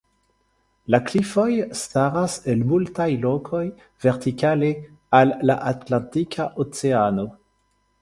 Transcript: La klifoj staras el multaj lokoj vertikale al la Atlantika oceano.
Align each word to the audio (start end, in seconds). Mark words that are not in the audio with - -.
La 0.95 0.99
klifoj 1.09 1.49
staras 1.81 2.39
el 2.55 2.65
multaj 2.73 3.07
lokoj 3.27 3.61
vertikale 4.09 4.73
al 5.21 5.39
la 5.51 5.63
Atlantika 5.77 6.53
oceano. 6.67 7.33